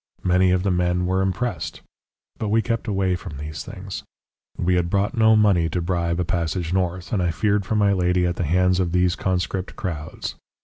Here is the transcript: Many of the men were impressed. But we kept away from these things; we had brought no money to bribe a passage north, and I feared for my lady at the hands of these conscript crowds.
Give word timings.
Many 0.23 0.49
of 0.49 0.63
the 0.63 0.71
men 0.71 1.05
were 1.05 1.21
impressed. 1.21 1.81
But 2.39 2.49
we 2.49 2.63
kept 2.63 2.87
away 2.87 3.15
from 3.15 3.37
these 3.37 3.63
things; 3.63 4.01
we 4.57 4.73
had 4.73 4.89
brought 4.89 5.15
no 5.15 5.35
money 5.35 5.69
to 5.69 5.79
bribe 5.79 6.19
a 6.19 6.25
passage 6.25 6.73
north, 6.73 7.13
and 7.13 7.21
I 7.21 7.29
feared 7.29 7.67
for 7.67 7.75
my 7.75 7.93
lady 7.93 8.25
at 8.25 8.37
the 8.37 8.43
hands 8.43 8.79
of 8.79 8.93
these 8.93 9.15
conscript 9.15 9.75
crowds. 9.75 10.33